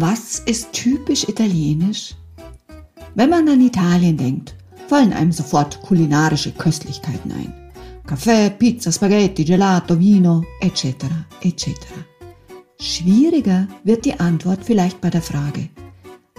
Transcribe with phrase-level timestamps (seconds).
[0.00, 2.14] Was ist typisch italienisch?
[3.16, 4.54] Wenn man an Italien denkt,
[4.86, 7.52] fallen einem sofort kulinarische Köstlichkeiten ein.
[8.06, 10.94] Kaffee, Pizza, Spaghetti, Gelato, Vino, etc.
[11.40, 11.70] etc.
[12.78, 15.68] Schwieriger wird die Antwort vielleicht bei der Frage,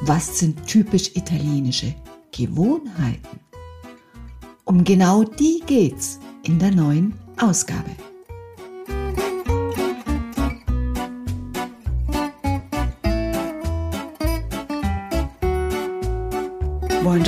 [0.03, 1.93] was sind typisch italienische
[2.31, 3.41] Gewohnheiten?
[4.63, 7.91] Um genau die geht's in der neuen Ausgabe.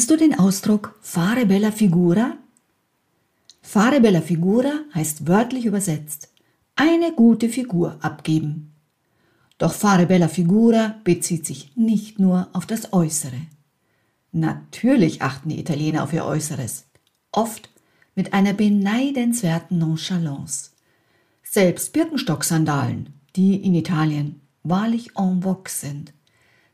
[0.00, 2.38] Kennst du den Ausdruck fare bella figura?
[3.60, 6.30] Fare bella figura heißt wörtlich übersetzt
[6.74, 8.72] eine gute Figur abgeben.
[9.58, 13.42] Doch fare bella figura bezieht sich nicht nur auf das Äußere.
[14.32, 16.86] Natürlich achten die Italiener auf ihr Äußeres,
[17.30, 17.68] oft
[18.14, 20.70] mit einer beneidenswerten Nonchalance.
[21.42, 26.14] Selbst Birkenstock-Sandalen, die in Italien wahrlich en vogue sind,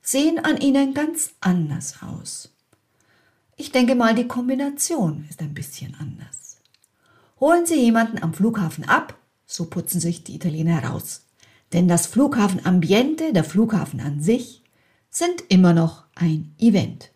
[0.00, 2.52] sehen an ihnen ganz anders aus.
[3.56, 6.58] Ich denke mal, die Kombination ist ein bisschen anders.
[7.40, 11.24] Holen Sie jemanden am Flughafen ab, so putzen sich die Italiener heraus.
[11.72, 14.62] Denn das Flughafenambiente, der Flughafen an sich,
[15.10, 17.10] sind immer noch ein Event.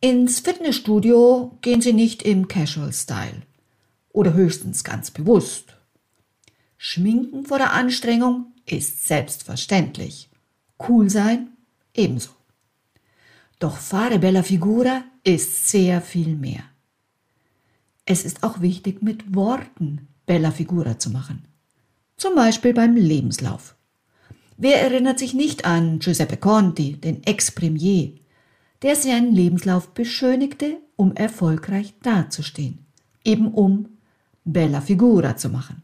[0.00, 3.42] Ins Fitnessstudio gehen Sie nicht im Casual Style
[4.12, 5.76] oder höchstens ganz bewusst.
[6.78, 10.30] Schminken vor der Anstrengung ist selbstverständlich.
[10.88, 11.48] Cool sein
[11.94, 12.39] ebenso.
[13.60, 16.62] Doch Fare Bella Figura ist sehr viel mehr.
[18.06, 21.44] Es ist auch wichtig, mit Worten Bella Figura zu machen.
[22.16, 23.76] Zum Beispiel beim Lebenslauf.
[24.56, 28.12] Wer erinnert sich nicht an Giuseppe Conti, den Ex-Premier,
[28.80, 32.86] der seinen Lebenslauf beschönigte, um erfolgreich dazustehen,
[33.24, 33.90] eben um
[34.44, 35.82] Bella Figura zu machen.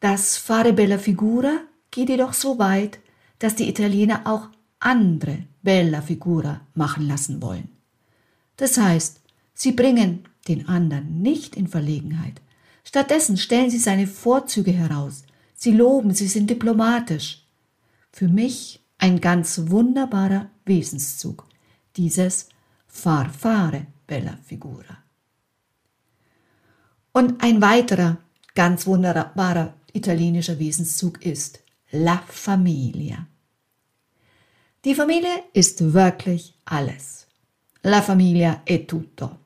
[0.00, 1.60] Das Fare Bella Figura
[1.92, 2.98] geht jedoch so weit,
[3.38, 4.48] dass die Italiener auch
[4.80, 7.68] andere Bella Figura machen lassen wollen.
[8.56, 9.20] Das heißt,
[9.54, 12.40] sie bringen den anderen nicht in Verlegenheit.
[12.84, 15.24] Stattdessen stellen sie seine Vorzüge heraus.
[15.54, 17.44] Sie loben, sie sind diplomatisch.
[18.12, 21.46] Für mich ein ganz wunderbarer Wesenszug,
[21.96, 22.48] dieses
[22.86, 24.98] Far fare bella figura.
[27.12, 28.18] Und ein weiterer
[28.54, 31.60] ganz wunderbarer italienischer Wesenszug ist
[31.92, 33.26] La Familia.
[34.86, 37.26] Die Familie ist wirklich alles.
[37.82, 39.38] La familia è tutto.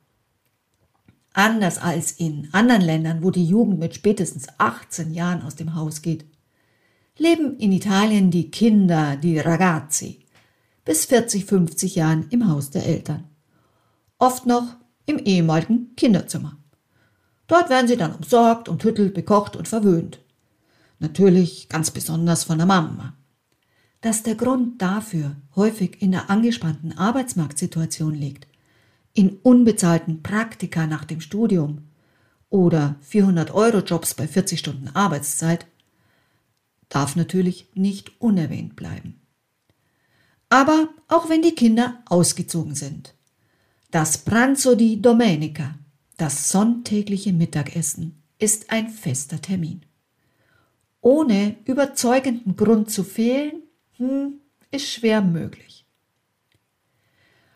[1.33, 6.03] Anders als in anderen Ländern, wo die Jugend mit spätestens 18 Jahren aus dem Haus
[6.03, 6.25] geht,
[7.19, 10.21] leben in Italien die Kinder, die Ragazzi,
[10.85, 13.25] bis 40, 50 Jahren im Haus der Eltern.
[14.19, 16.57] Oft noch im ehemaligen Kinderzimmer.
[17.49, 20.21] Dort werden sie dann umsorgt, umtüttelt, bekocht und verwöhnt.
[21.01, 23.17] Natürlich ganz besonders von der Mama
[24.05, 28.47] dass der Grund dafür häufig in der angespannten Arbeitsmarktsituation liegt,
[29.15, 31.89] in unbezahlten Praktika nach dem Studium
[32.51, 35.67] oder 400-Euro-Jobs bei 40 Stunden Arbeitszeit,
[36.91, 39.23] darf natürlich nicht unerwähnt bleiben.
[40.51, 43.15] Aber auch wenn die Kinder ausgezogen sind,
[43.91, 45.77] das Pranzo di Domenica,
[46.19, 49.81] das sonntägliche Mittagessen, ist ein fester Termin.
[51.01, 53.63] Ohne überzeugenden Grund zu fehlen,
[53.97, 54.41] hm,
[54.71, 55.87] ist schwer möglich.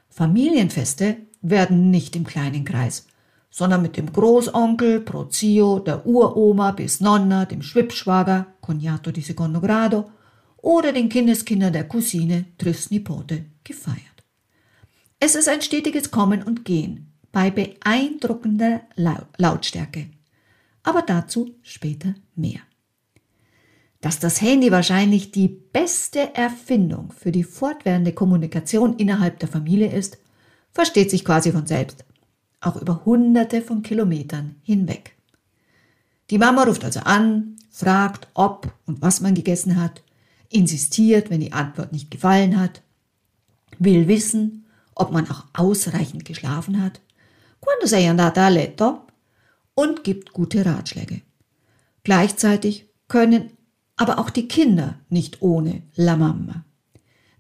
[0.09, 3.07] Familienfeste werden nicht im kleinen Kreis,
[3.51, 10.11] sondern mit dem Großonkel, Prozio, der Uroma bis Nonna, dem Schwibschwager, Cognato di secondo grado
[10.59, 14.25] oder den Kindeskindern der Cousine, Tris Nipote, gefeiert.
[15.21, 18.83] Es ist ein stetiges Kommen und Gehen bei beeindruckender
[19.37, 20.11] Lautstärke.
[20.83, 22.61] Aber dazu später mehr
[24.01, 30.19] dass das Handy wahrscheinlich die beste Erfindung für die fortwährende Kommunikation innerhalb der Familie ist,
[30.71, 32.05] versteht sich quasi von selbst,
[32.61, 35.17] auch über hunderte von Kilometern hinweg.
[36.31, 40.03] Die Mama ruft also an, fragt, ob und was man gegessen hat,
[40.51, 42.83] insistiert, wenn die Antwort nicht gefallen hat,
[43.79, 47.01] will wissen, ob man auch ausreichend geschlafen hat,
[47.61, 49.07] quando sei andata a letto
[49.75, 51.23] und gibt gute Ratschläge.
[52.05, 53.51] Gleichzeitig können
[53.99, 56.65] aber auch die Kinder nicht ohne La Mama.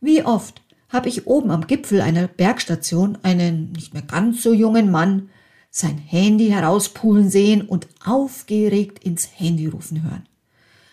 [0.00, 0.60] Wie oft
[0.90, 5.30] habe ich oben am Gipfel einer Bergstation einen nicht mehr ganz so jungen Mann
[5.70, 10.26] sein Handy herauspulen sehen und aufgeregt ins Handy rufen hören.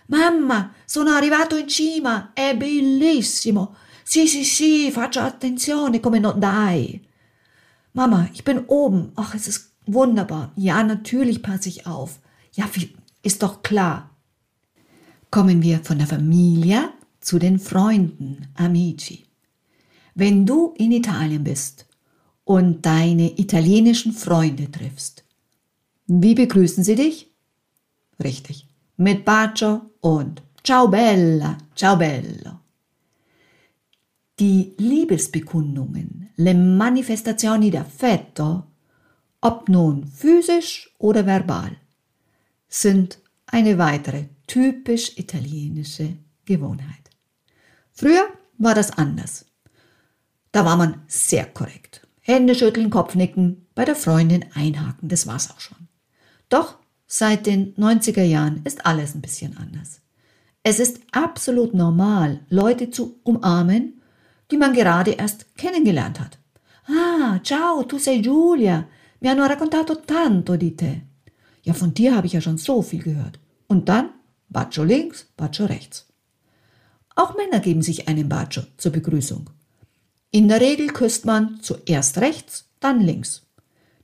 [0.07, 3.75] Mamma, sono arrivato in cima, è bellissimo.
[4.03, 7.01] Sì, sì, sì, faccio attenzione, come non dai.
[7.94, 9.13] Mama, ich bin oben.
[9.15, 10.51] Ach, es ist wunderbar.
[10.56, 12.19] Ja, natürlich passe ich auf.
[12.51, 12.69] Ja,
[13.23, 14.14] ist doch klar.
[15.31, 16.89] Kommen wir von der Familie
[17.19, 19.25] zu den Freunden, Amici.
[20.13, 21.88] Wenn du in Italien bist
[22.44, 25.24] und deine italienischen Freunde triffst,
[26.07, 27.31] wie begrüßen sie dich?
[28.24, 32.60] Richtig, mit Bacio und Ciao Bella, ciao bello.
[34.39, 38.63] Die Liebesbekundungen, le manifestazioni d'affetto,
[39.42, 41.77] ob nun physisch oder verbal,
[42.68, 47.09] sind eine weitere typisch italienische Gewohnheit.
[47.92, 48.27] Früher
[48.57, 49.45] war das anders.
[50.51, 52.07] Da war man sehr korrekt.
[52.21, 55.88] Hände schütteln, Kopf nicken, bei der Freundin einhaken, das war's auch schon.
[56.50, 56.77] Doch
[57.07, 60.01] seit den 90er Jahren ist alles ein bisschen anders.
[60.63, 64.01] Es ist absolut normal, Leute zu umarmen,
[64.50, 66.39] die man gerade erst kennengelernt hat.
[66.88, 68.88] Ah, ciao, tu sei Giulia.
[69.19, 71.01] Mi hanno raccontato tanto di te.
[71.63, 73.39] Ja, von dir habe ich ja schon so viel gehört.
[73.68, 74.09] Und dann
[74.50, 76.07] Bacio links, Bacio rechts.
[77.15, 79.50] Auch Männer geben sich einen Bacio zur Begrüßung.
[80.31, 83.44] In der Regel küsst man zuerst rechts, dann links.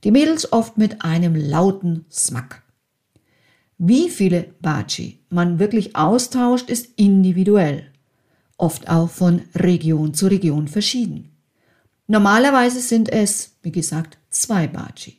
[0.04, 2.62] Die Mädels oft mit einem lauten Smack.
[3.78, 7.90] Wie viele Baci man wirklich austauscht, ist individuell,
[8.56, 11.36] oft auch von Region zu Region verschieden.
[12.06, 15.18] Normalerweise sind es, wie gesagt, zwei Baci.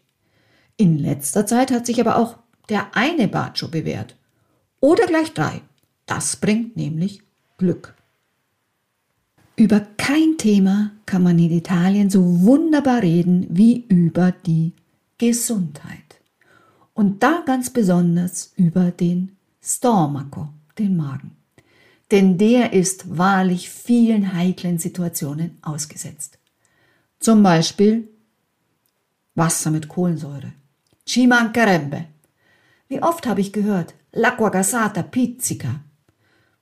[0.77, 2.37] In letzter Zeit hat sich aber auch
[2.69, 4.15] der eine Bacio bewährt
[4.83, 5.61] oder gleich drei.
[6.05, 7.21] Das bringt nämlich
[7.57, 7.95] Glück.
[9.55, 14.73] Über kein Thema kann man in Italien so wunderbar reden wie über die
[15.17, 16.19] Gesundheit.
[16.93, 21.31] Und da ganz besonders über den Stomaco, den Magen.
[22.11, 26.39] Denn der ist wahrlich vielen heiklen Situationen ausgesetzt.
[27.21, 28.09] Zum Beispiel
[29.33, 30.51] Wasser mit Kohlensäure.
[31.05, 32.03] Ci mancherebbe.
[32.89, 35.81] Wie oft habe ich gehört, l'acqua gasata pizzica.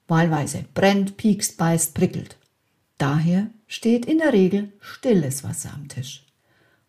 [0.07, 2.37] Wahlweise brennt, piekst, beißt, prickelt.
[2.97, 6.25] Daher steht in der Regel stilles Wasser am Tisch.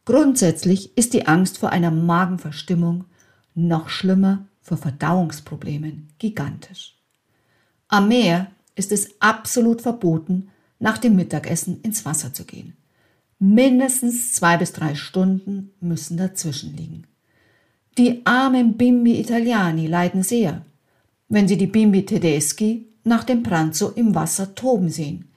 [0.04, 3.04] Grundsätzlich ist die Angst vor einer Magenverstimmung
[3.54, 6.96] noch schlimmer vor Verdauungsproblemen gigantisch.
[7.88, 10.48] Am Meer ist es absolut verboten,
[10.78, 12.76] nach dem Mittagessen ins Wasser zu gehen.
[13.38, 17.06] Mindestens zwei bis drei Stunden müssen dazwischen liegen.
[17.98, 20.64] Die armen Bimbi Italiani leiden sehr,
[21.28, 25.28] wenn sie die Bimbi Tedeschi nach dem Pranzo im Wasser toben sehen,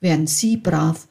[0.00, 1.06] während sie brav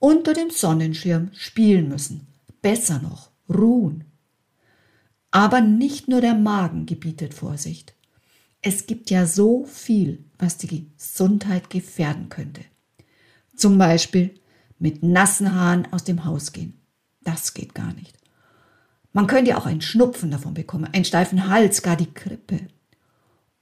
[0.00, 2.26] unter dem Sonnenschirm spielen müssen,
[2.62, 4.04] besser noch ruhen.
[5.30, 7.94] Aber nicht nur der Magen gebietet Vorsicht.
[8.60, 12.62] Es gibt ja so viel, was die Gesundheit gefährden könnte.
[13.54, 14.34] Zum Beispiel
[14.80, 16.74] mit nassen Haaren aus dem Haus gehen.
[17.22, 18.16] Das geht gar nicht.
[19.12, 22.60] Man könnte auch einen Schnupfen davon bekommen, einen steifen Hals, gar die Grippe.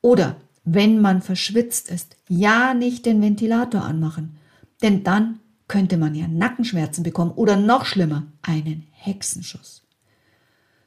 [0.01, 4.37] Oder wenn man verschwitzt ist, ja nicht den Ventilator anmachen,
[4.83, 9.83] denn dann könnte man ja Nackenschmerzen bekommen oder noch schlimmer, einen Hexenschuss.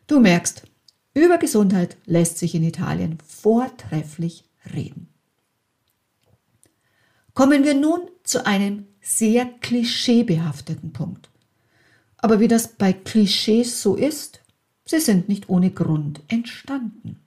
[0.07, 0.63] Du merkst,
[1.13, 5.07] über Gesundheit lässt sich in Italien vortrefflich reden.
[7.33, 11.29] Kommen wir nun zu einem sehr klischeebehafteten Punkt.
[12.17, 14.40] Aber wie das bei Klischees so ist,
[14.91, 17.21] Sie sind nicht ohne Grund entstanden.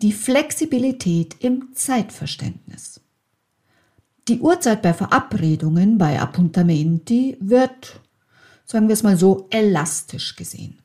[0.00, 3.02] Die Flexibilität im Zeitverständnis.
[4.26, 8.00] Die Uhrzeit bei Verabredungen, bei Appuntamenti wird,
[8.64, 10.78] sagen wir es mal so, elastisch gesehen.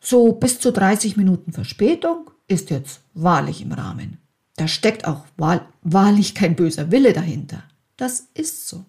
[0.00, 4.18] So bis zu 30 Minuten Verspätung ist jetzt wahrlich im Rahmen.
[4.56, 7.62] Da steckt auch wahr, wahrlich kein böser Wille dahinter.
[7.96, 8.84] Das ist so.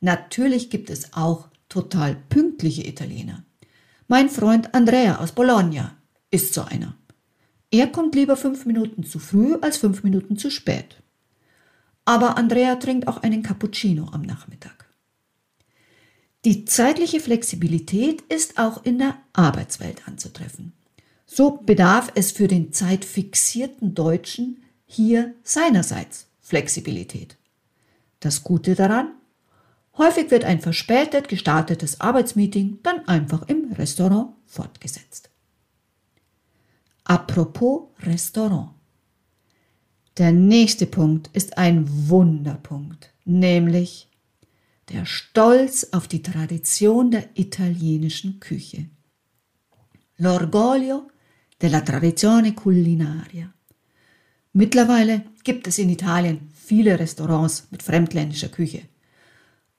[0.00, 3.44] Natürlich gibt es auch total pünktliche Italiener.
[4.10, 5.94] Mein Freund Andrea aus Bologna
[6.30, 6.96] ist so einer.
[7.70, 11.02] Er kommt lieber fünf Minuten zu früh als fünf Minuten zu spät.
[12.06, 14.86] Aber Andrea trinkt auch einen Cappuccino am Nachmittag.
[16.46, 20.72] Die zeitliche Flexibilität ist auch in der Arbeitswelt anzutreffen.
[21.26, 27.36] So bedarf es für den zeitfixierten Deutschen hier seinerseits Flexibilität.
[28.20, 29.17] Das Gute daran,
[29.98, 35.30] Häufig wird ein verspätet gestartetes Arbeitsmeeting dann einfach im Restaurant fortgesetzt.
[37.04, 38.70] Apropos Restaurant.
[40.16, 43.12] Der nächste Punkt ist ein Wunderpunkt.
[43.28, 44.08] nämlich
[44.88, 48.88] der Stolz auf die Tradition der italienischen Küche.
[50.18, 51.08] L'orgoglio
[51.60, 53.52] della tradizione culinaria.
[54.52, 58.82] Mittlerweile gibt es in Italien viele Restaurants mit fremdländischer Küche.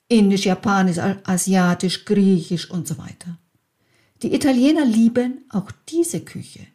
[0.09, 3.37] Indisch, Japanisch, Asiatisch, Griechisch und so weiter.
[4.21, 6.65] Die Italiener lieben auch diese Küche.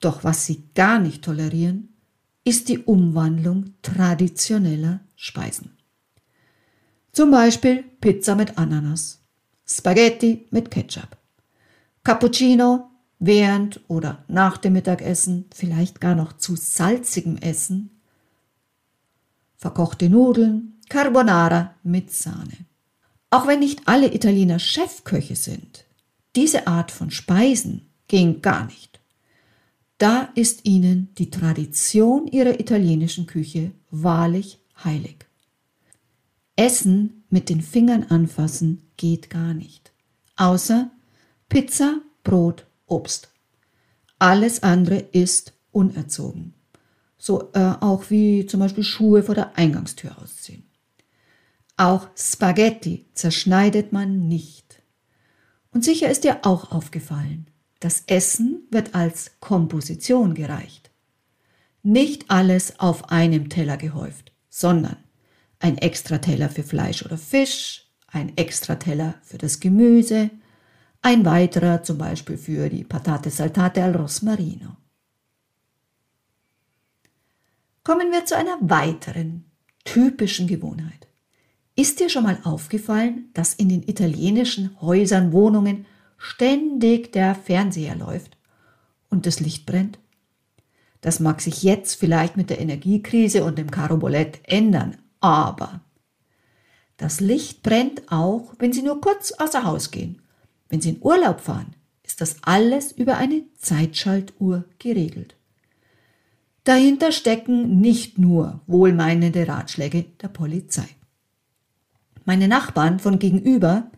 [0.00, 1.94] Doch was sie gar nicht tolerieren,
[2.44, 5.76] ist die Umwandlung traditioneller Speisen.
[7.12, 9.20] Zum Beispiel Pizza mit Ananas,
[9.66, 11.16] Spaghetti mit Ketchup,
[12.02, 18.00] Cappuccino während oder nach dem Mittagessen, vielleicht gar noch zu salzigem Essen,
[19.56, 22.66] verkochte Nudeln, Carbonara mit Sahne.
[23.30, 25.84] Auch wenn nicht alle Italiener Chefköche sind,
[26.34, 29.00] diese Art von Speisen ging gar nicht.
[29.98, 35.26] Da ist ihnen die Tradition ihrer italienischen Küche wahrlich heilig.
[36.56, 39.92] Essen mit den Fingern anfassen geht gar nicht.
[40.36, 40.90] Außer
[41.48, 43.28] Pizza, Brot, Obst.
[44.18, 46.54] Alles andere ist unerzogen.
[47.18, 50.67] So äh, auch wie zum Beispiel Schuhe vor der Eingangstür ausziehen.
[51.78, 54.82] Auch Spaghetti zerschneidet man nicht.
[55.70, 57.46] Und sicher ist dir auch aufgefallen,
[57.78, 60.90] das Essen wird als Komposition gereicht.
[61.84, 64.96] Nicht alles auf einem Teller gehäuft, sondern
[65.60, 70.30] ein extra Teller für Fleisch oder Fisch, ein extra Teller für das Gemüse,
[71.00, 74.76] ein weiterer zum Beispiel für die Patate saltate al rosmarino.
[77.84, 79.44] Kommen wir zu einer weiteren
[79.84, 81.07] typischen Gewohnheit.
[81.78, 88.36] Ist dir schon mal aufgefallen, dass in den italienischen Häusern, Wohnungen ständig der Fernseher läuft
[89.10, 90.00] und das Licht brennt?
[91.02, 95.80] Das mag sich jetzt vielleicht mit der Energiekrise und dem Carobolett ändern, aber
[96.96, 100.20] das Licht brennt auch, wenn Sie nur kurz außer Haus gehen.
[100.68, 105.36] Wenn Sie in Urlaub fahren, ist das alles über eine Zeitschaltuhr geregelt.
[106.64, 110.97] Dahinter stecken nicht nur wohlmeinende Ratschläge der Polizei.
[112.28, 113.90] Meine Nachbarn von gegenüber,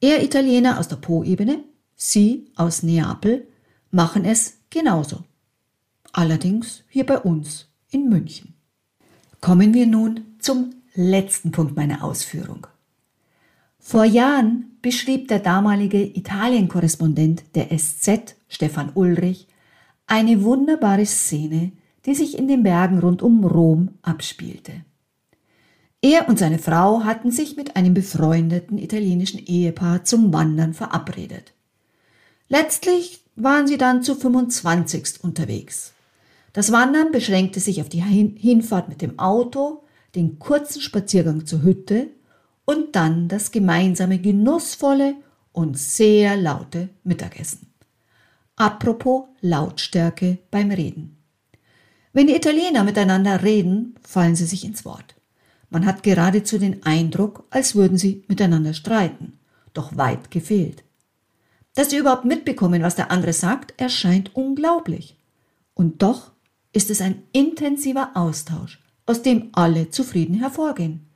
[0.00, 1.64] er Italiener aus der Po-Ebene,
[1.96, 3.46] sie aus Neapel,
[3.90, 5.24] machen es genauso.
[6.14, 8.54] Allerdings hier bei uns in München.
[9.42, 12.66] Kommen wir nun zum letzten Punkt meiner Ausführung.
[13.78, 19.46] Vor Jahren beschrieb der damalige Italien-Korrespondent der SZ, Stefan Ulrich,
[20.06, 21.72] eine wunderbare Szene,
[22.06, 24.86] die sich in den Bergen rund um Rom abspielte.
[26.00, 31.52] Er und seine Frau hatten sich mit einem befreundeten italienischen Ehepaar zum Wandern verabredet.
[32.48, 35.92] Letztlich waren sie dann zu 25 unterwegs.
[36.52, 39.82] Das Wandern beschränkte sich auf die Hinfahrt mit dem Auto,
[40.14, 42.08] den kurzen Spaziergang zur Hütte
[42.64, 45.16] und dann das gemeinsame genussvolle
[45.52, 47.72] und sehr laute Mittagessen.
[48.56, 51.16] Apropos Lautstärke beim Reden.
[52.12, 55.17] Wenn die Italiener miteinander reden, fallen sie sich ins Wort.
[55.70, 59.38] Man hat geradezu den Eindruck, als würden sie miteinander streiten,
[59.74, 60.84] doch weit gefehlt.
[61.74, 65.16] Dass sie überhaupt mitbekommen, was der andere sagt, erscheint unglaublich.
[65.74, 66.32] Und doch
[66.72, 71.06] ist es ein intensiver Austausch, aus dem alle zufrieden hervorgehen.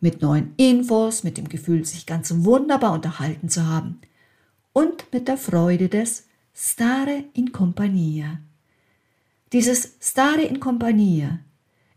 [0.00, 4.00] Mit neuen Infos, mit dem Gefühl, sich ganz wunderbar unterhalten zu haben
[4.72, 8.38] und mit der Freude des Stare in Compagnia.
[9.52, 11.38] Dieses Stare in Compagnia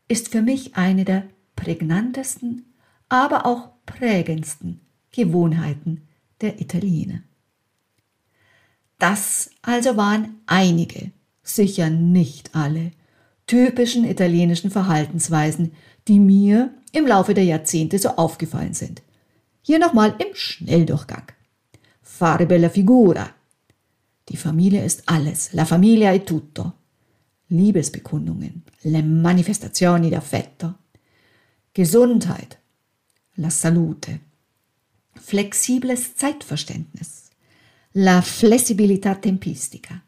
[0.07, 1.27] ist für mich eine der
[1.57, 2.73] prägnantesten,
[3.09, 4.79] aber auch prägendsten
[5.11, 6.07] Gewohnheiten
[6.39, 7.21] der Italiener.
[8.99, 11.11] Das also waren einige,
[11.43, 12.91] sicher nicht alle,
[13.45, 15.73] typischen italienischen Verhaltensweisen,
[16.07, 19.01] die mir im Laufe der Jahrzehnte so aufgefallen sind.
[19.61, 21.27] Hier nochmal im Schnelldurchgang.
[22.01, 23.29] Fare bella figura.
[24.29, 25.53] Die Familie ist alles.
[25.53, 26.73] La famiglia è tutto.
[27.47, 28.63] Liebesbekundungen.
[28.81, 30.73] Le manifestazioni d'affetto.
[31.77, 32.57] Gesundheit,
[33.35, 34.19] la salute,
[35.13, 37.29] flexibles Zeitverständnis,
[37.91, 40.01] la flessibilità tempistica,